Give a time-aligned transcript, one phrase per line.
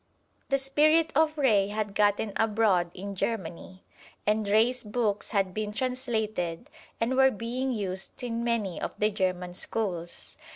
[0.49, 3.83] The spirit of Ray had gotten abroad in Germany,
[4.25, 9.53] and Ray's books had been translated and were being used in many of the German
[9.53, 10.37] schools.